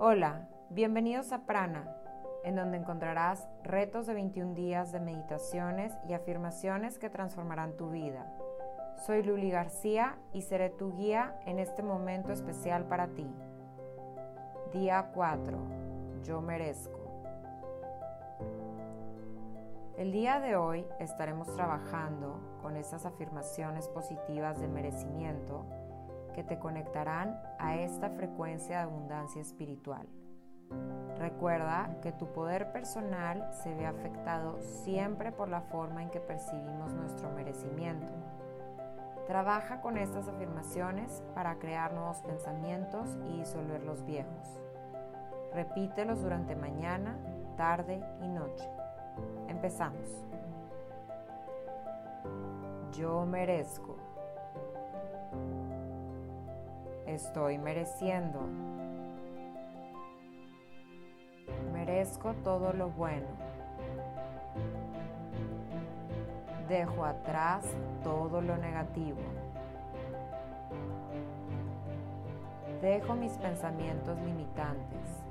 Hola, 0.00 0.46
bienvenidos 0.70 1.32
a 1.32 1.40
Prana, 1.40 1.92
en 2.44 2.54
donde 2.54 2.76
encontrarás 2.76 3.48
retos 3.64 4.06
de 4.06 4.14
21 4.14 4.54
días 4.54 4.92
de 4.92 5.00
meditaciones 5.00 5.92
y 6.08 6.12
afirmaciones 6.12 7.00
que 7.00 7.10
transformarán 7.10 7.76
tu 7.76 7.90
vida. 7.90 8.32
Soy 9.04 9.24
Luli 9.24 9.50
García 9.50 10.16
y 10.32 10.42
seré 10.42 10.70
tu 10.70 10.94
guía 10.94 11.40
en 11.46 11.58
este 11.58 11.82
momento 11.82 12.32
especial 12.32 12.84
para 12.84 13.08
ti. 13.08 13.26
Día 14.72 15.10
4. 15.12 15.58
Yo 16.22 16.40
merezco. 16.42 17.00
El 19.96 20.12
día 20.12 20.38
de 20.38 20.54
hoy 20.54 20.86
estaremos 21.00 21.52
trabajando 21.56 22.38
con 22.62 22.76
esas 22.76 23.04
afirmaciones 23.04 23.88
positivas 23.88 24.60
de 24.60 24.68
merecimiento 24.68 25.66
que 26.38 26.44
te 26.44 26.60
conectarán 26.60 27.36
a 27.58 27.74
esta 27.78 28.10
frecuencia 28.10 28.76
de 28.76 28.82
abundancia 28.84 29.42
espiritual. 29.42 30.06
Recuerda 31.18 31.96
que 32.00 32.12
tu 32.12 32.32
poder 32.32 32.70
personal 32.70 33.50
se 33.50 33.74
ve 33.74 33.84
afectado 33.84 34.60
siempre 34.62 35.32
por 35.32 35.48
la 35.48 35.62
forma 35.62 36.00
en 36.00 36.10
que 36.10 36.20
percibimos 36.20 36.94
nuestro 36.94 37.28
merecimiento. 37.32 38.06
Trabaja 39.26 39.80
con 39.80 39.96
estas 39.96 40.28
afirmaciones 40.28 41.24
para 41.34 41.58
crear 41.58 41.92
nuevos 41.92 42.22
pensamientos 42.22 43.18
y 43.26 43.38
disolver 43.38 43.82
los 43.82 44.04
viejos. 44.04 44.60
Repítelos 45.52 46.22
durante 46.22 46.54
mañana, 46.54 47.18
tarde 47.56 48.00
y 48.22 48.28
noche. 48.28 48.70
Empezamos. 49.48 50.24
Yo 52.92 53.26
merezco. 53.26 53.96
Estoy 57.08 57.56
mereciendo. 57.56 58.38
Merezco 61.72 62.34
todo 62.44 62.74
lo 62.74 62.90
bueno. 62.90 63.28
Dejo 66.68 67.06
atrás 67.06 67.64
todo 68.04 68.42
lo 68.42 68.58
negativo. 68.58 69.22
Dejo 72.82 73.14
mis 73.14 73.32
pensamientos 73.38 74.18
limitantes. 74.20 75.24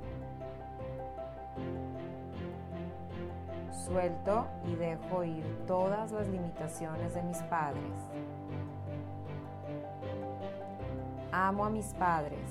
Suelto 3.70 4.48
y 4.66 4.74
dejo 4.74 5.22
ir 5.22 5.44
todas 5.68 6.10
las 6.10 6.26
limitaciones 6.26 7.14
de 7.14 7.22
mis 7.22 7.40
padres. 7.44 7.92
Amo 11.40 11.64
a 11.64 11.70
mis 11.70 11.94
padres. 11.94 12.50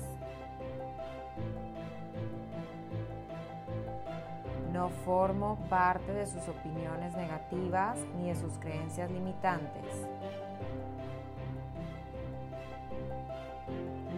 No 4.72 4.88
formo 5.04 5.58
parte 5.68 6.10
de 6.10 6.26
sus 6.26 6.48
opiniones 6.48 7.14
negativas 7.14 7.98
ni 8.16 8.30
de 8.30 8.34
sus 8.34 8.54
creencias 8.58 9.10
limitantes. 9.10 10.08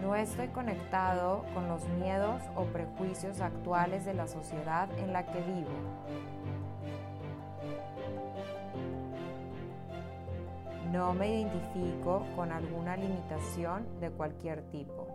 No 0.01 0.15
estoy 0.15 0.47
conectado 0.47 1.43
con 1.53 1.67
los 1.67 1.85
miedos 1.89 2.41
o 2.55 2.63
prejuicios 2.63 3.41
actuales 3.41 4.05
de 4.05 4.13
la 4.13 4.29
sociedad 4.29 4.87
en 4.99 5.11
la 5.11 5.25
que 5.25 5.41
vivo. 5.41 5.75
No 10.91 11.13
me 11.13 11.29
identifico 11.29 12.25
con 12.35 12.51
alguna 12.51 12.97
limitación 12.97 13.87
de 14.01 14.11
cualquier 14.11 14.61
tipo. 14.71 15.07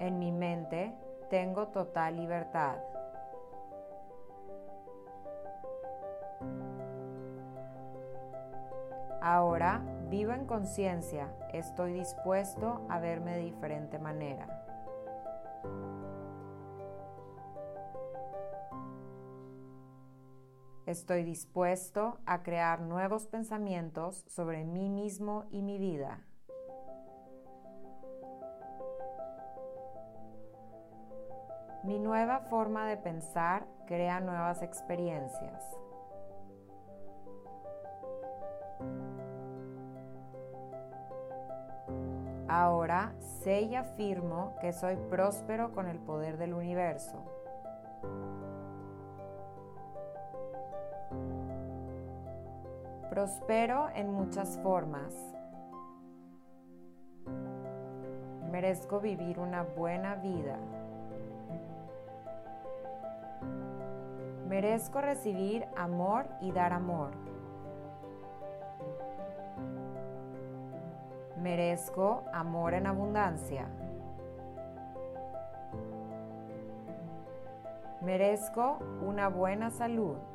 En 0.00 0.18
mi 0.18 0.30
mente 0.30 0.92
tengo 1.30 1.68
total 1.68 2.16
libertad. 2.16 2.76
Ahora 9.22 9.80
vivo 10.10 10.32
en 10.32 10.44
conciencia, 10.44 11.32
estoy 11.54 11.94
dispuesto 11.94 12.82
a 12.90 12.98
verme 12.98 13.36
de 13.36 13.44
diferente 13.44 13.98
manera. 13.98 14.61
Estoy 20.92 21.22
dispuesto 21.22 22.18
a 22.26 22.42
crear 22.42 22.82
nuevos 22.82 23.26
pensamientos 23.26 24.26
sobre 24.28 24.62
mí 24.62 24.90
mismo 24.90 25.46
y 25.50 25.62
mi 25.62 25.78
vida. 25.78 26.20
Mi 31.82 31.98
nueva 31.98 32.40
forma 32.40 32.86
de 32.86 32.98
pensar 32.98 33.64
crea 33.86 34.20
nuevas 34.20 34.60
experiencias. 34.60 35.64
Ahora 42.48 43.14
sé 43.42 43.62
y 43.62 43.76
afirmo 43.76 44.56
que 44.60 44.74
soy 44.74 44.96
próspero 45.08 45.72
con 45.72 45.88
el 45.88 45.98
poder 46.00 46.36
del 46.36 46.52
universo. 46.52 47.41
Prospero 53.22 53.88
en 53.94 54.12
muchas 54.12 54.58
formas. 54.64 55.14
Merezco 58.50 58.98
vivir 58.98 59.38
una 59.38 59.62
buena 59.62 60.16
vida. 60.16 60.58
Merezco 64.48 65.00
recibir 65.00 65.68
amor 65.76 66.26
y 66.40 66.50
dar 66.50 66.72
amor. 66.72 67.12
Merezco 71.40 72.24
amor 72.32 72.74
en 72.74 72.88
abundancia. 72.88 73.68
Merezco 78.00 78.78
una 79.00 79.28
buena 79.28 79.70
salud. 79.70 80.31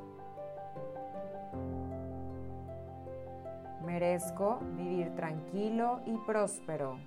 Merezco 3.97 4.59
vivir 4.75 5.15
tranquilo 5.15 6.01
y 6.05 6.15
próspero. 6.17 6.99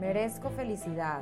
Merezco 0.00 0.50
felicidad. 0.50 1.20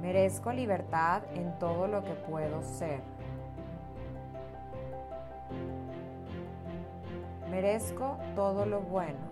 Merezco 0.00 0.50
libertad 0.50 1.24
en 1.34 1.58
todo 1.58 1.86
lo 1.86 2.02
que 2.02 2.14
puedo 2.14 2.62
ser. 2.62 3.02
Merezco 7.50 8.16
todo 8.34 8.64
lo 8.64 8.80
bueno. 8.80 9.29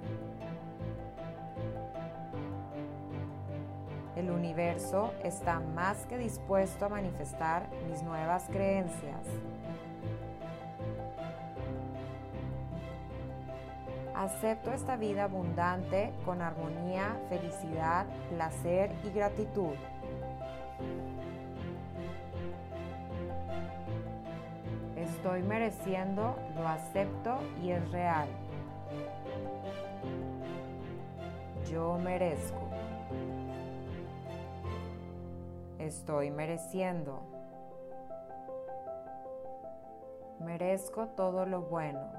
El 4.19 4.31
universo 4.31 5.15
está 5.23 5.61
más 5.61 6.05
que 6.07 6.19
dispuesto 6.19 6.87
a 6.87 6.89
manifestar 6.89 7.69
mis 7.89 8.03
nuevas 8.03 8.45
creencias. 8.51 9.25
Acepto 14.17 14.73
esta 14.73 14.97
vida 14.97 15.25
abundante 15.25 16.13
con 16.25 16.43
armonía, 16.43 17.17
felicidad, 17.29 18.07
placer 18.31 18.91
y 19.05 19.11
gratitud. 19.11 19.75
Estoy 24.97 25.43
mereciendo, 25.43 26.37
lo 26.57 26.67
acepto 26.67 27.39
y 27.63 27.71
es 27.71 27.89
real. 27.93 28.29
Yo 31.71 31.97
merezco. 31.99 32.78
Estoy 35.89 36.31
mereciendo. 36.31 37.23
Merezco 40.41 41.09
todo 41.09 41.47
lo 41.47 41.63
bueno. 41.63 42.13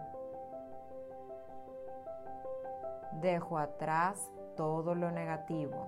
Dejo 3.21 3.57
atrás 3.57 4.29
todo 4.55 4.95
lo 4.95 5.11
negativo. 5.11 5.87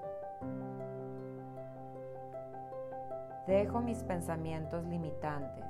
Dejo 3.48 3.82
mis 3.82 4.04
pensamientos 4.04 4.86
limitantes. 4.86 5.66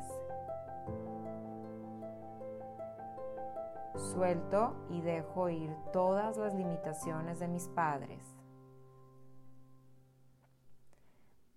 Suelto 3.96 4.76
y 4.90 5.02
dejo 5.02 5.50
ir 5.50 5.76
todas 5.92 6.38
las 6.38 6.54
limitaciones 6.54 7.40
de 7.40 7.48
mis 7.48 7.68
padres. 7.70 8.41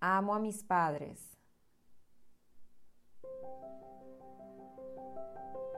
Amo 0.07 0.35
a 0.35 0.39
mis 0.39 0.63
padres. 0.63 1.35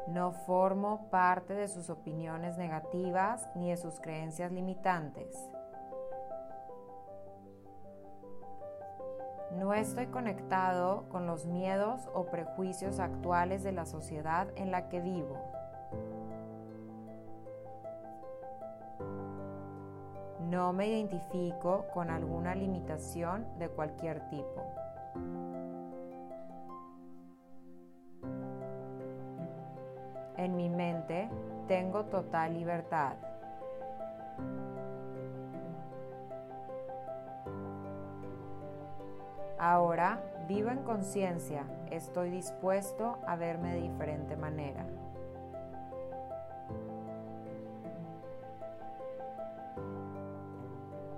No 0.09 0.33
formo 0.33 1.09
parte 1.09 1.53
de 1.53 1.69
sus 1.69 1.89
opiniones 1.89 2.57
negativas 2.57 3.47
ni 3.55 3.69
de 3.69 3.77
sus 3.77 4.01
creencias 4.01 4.51
limitantes. 4.51 5.33
No 9.53 9.73
estoy 9.73 10.07
conectado 10.07 11.07
con 11.07 11.25
los 11.25 11.45
miedos 11.45 12.09
o 12.13 12.25
prejuicios 12.25 12.99
actuales 12.99 13.63
de 13.63 13.71
la 13.71 13.85
sociedad 13.85 14.49
en 14.57 14.71
la 14.71 14.89
que 14.89 14.99
vivo. 14.99 15.56
Me 20.77 20.87
identifico 20.87 21.87
con 21.91 22.11
alguna 22.11 22.53
limitación 22.53 23.47
de 23.57 23.67
cualquier 23.67 24.21
tipo. 24.29 24.63
En 30.37 30.55
mi 30.55 30.69
mente 30.69 31.29
tengo 31.67 32.05
total 32.05 32.53
libertad. 32.53 33.15
Ahora 39.57 40.21
vivo 40.47 40.69
en 40.69 40.83
conciencia, 40.83 41.63
estoy 41.89 42.29
dispuesto 42.29 43.17
a 43.25 43.35
verme 43.35 43.73
de 43.73 43.81
diferente 43.81 44.37
manera. 44.37 44.85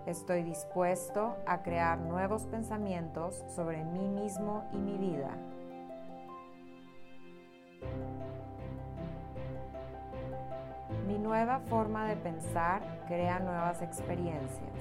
Estoy 0.09 0.41
dispuesto 0.41 1.37
a 1.45 1.61
crear 1.61 1.99
nuevos 1.99 2.47
pensamientos 2.47 3.45
sobre 3.55 3.85
mí 3.85 4.07
mismo 4.07 4.67
y 4.73 4.77
mi 4.77 4.97
vida. 4.97 5.29
Mi 11.05 11.19
nueva 11.19 11.59
forma 11.69 12.07
de 12.07 12.15
pensar 12.15 12.81
crea 13.07 13.37
nuevas 13.37 13.83
experiencias. 13.83 14.73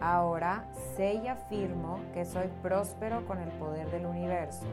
Ahora 0.00 0.64
sé 0.96 1.14
y 1.14 1.28
afirmo 1.28 2.00
que 2.12 2.24
soy 2.24 2.48
próspero 2.60 3.24
con 3.24 3.38
el 3.38 3.50
poder 3.50 3.88
del 3.92 4.04
universo. 4.04 4.66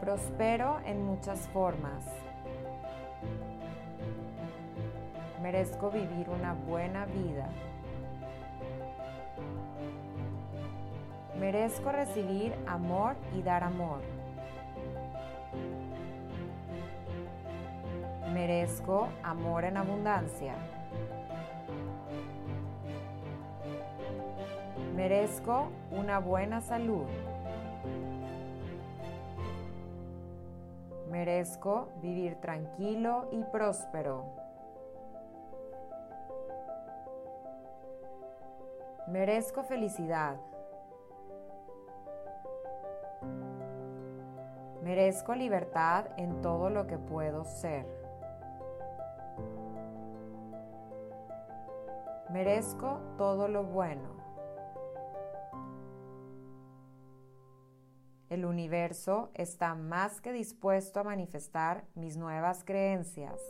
Prospero 0.00 0.80
en 0.86 1.04
muchas 1.04 1.40
formas. 1.48 2.02
Merezco 5.42 5.90
vivir 5.90 6.30
una 6.30 6.54
buena 6.54 7.04
vida. 7.04 7.48
Merezco 11.38 11.92
recibir 11.92 12.54
amor 12.66 13.16
y 13.34 13.42
dar 13.42 13.62
amor. 13.62 14.00
Merezco 18.32 19.08
amor 19.22 19.64
en 19.64 19.76
abundancia. 19.76 20.54
Merezco 24.96 25.68
una 25.90 26.18
buena 26.20 26.62
salud. 26.62 27.06
Merezco 31.10 31.88
vivir 31.96 32.36
tranquilo 32.36 33.26
y 33.32 33.42
próspero. 33.42 34.26
Merezco 39.08 39.64
felicidad. 39.64 40.36
Merezco 44.84 45.34
libertad 45.34 46.06
en 46.16 46.40
todo 46.42 46.70
lo 46.70 46.86
que 46.86 46.96
puedo 46.96 47.44
ser. 47.44 47.86
Merezco 52.30 53.00
todo 53.18 53.48
lo 53.48 53.64
bueno. 53.64 54.19
El 58.30 58.44
universo 58.46 59.30
está 59.34 59.74
más 59.74 60.20
que 60.20 60.32
dispuesto 60.32 61.00
a 61.00 61.04
manifestar 61.04 61.82
mis 61.96 62.16
nuevas 62.16 62.62
creencias. 62.62 63.40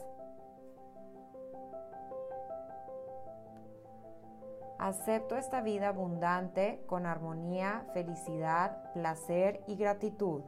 Acepto 4.78 5.36
esta 5.36 5.60
vida 5.60 5.88
abundante 5.88 6.82
con 6.86 7.04
armonía, 7.04 7.84
felicidad, 7.92 8.90
placer 8.94 9.62
y 9.66 9.76
gratitud. 9.76 10.40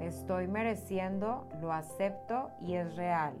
Estoy 0.00 0.48
mereciendo, 0.48 1.46
lo 1.60 1.74
acepto 1.74 2.50
y 2.62 2.76
es 2.76 2.96
real. 2.96 3.34